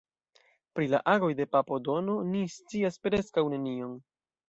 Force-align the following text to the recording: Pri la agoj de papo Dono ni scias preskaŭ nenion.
Pri 0.79 0.87
la 0.93 1.01
agoj 1.13 1.29
de 1.41 1.47
papo 1.57 1.81
Dono 1.91 2.17
ni 2.33 2.43
scias 2.57 3.01
preskaŭ 3.07 3.49
nenion. 3.57 3.99